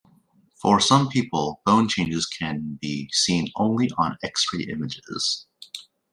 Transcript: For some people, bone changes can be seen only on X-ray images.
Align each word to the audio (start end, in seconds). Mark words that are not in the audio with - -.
For 0.59 0.79
some 0.79 1.09
people, 1.09 1.61
bone 1.63 1.87
changes 1.87 2.25
can 2.25 2.79
be 2.81 3.07
seen 3.13 3.51
only 3.55 3.91
on 3.99 4.17
X-ray 4.23 4.63
images. 4.63 5.45